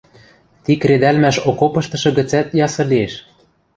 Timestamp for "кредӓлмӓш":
0.81-1.37